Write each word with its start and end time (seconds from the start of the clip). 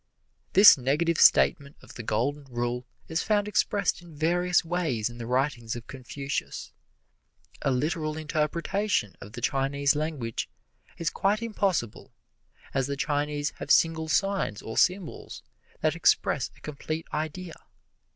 This 0.53 0.79
negative 0.79 1.19
statement 1.21 1.75
of 1.83 1.93
the 1.93 2.01
Golden 2.01 2.45
Rule 2.45 2.87
is 3.07 3.21
found 3.21 3.47
expressed 3.47 4.01
in 4.01 4.15
various 4.15 4.65
ways 4.65 5.11
in 5.11 5.19
the 5.19 5.27
writings 5.27 5.75
of 5.75 5.85
Confucius. 5.85 6.73
A 7.61 7.69
literal 7.69 8.17
interpretation 8.17 9.13
of 9.21 9.33
the 9.33 9.41
Chinese 9.41 9.95
language 9.95 10.49
is 10.97 11.11
quite 11.11 11.43
impossible, 11.43 12.11
as 12.73 12.87
the 12.87 12.97
Chinese 12.97 13.51
have 13.57 13.69
single 13.69 14.07
signs 14.07 14.63
or 14.63 14.75
symbols 14.75 15.43
that 15.81 15.95
express 15.95 16.49
a 16.57 16.61
complete 16.61 17.05
idea. 17.13 17.53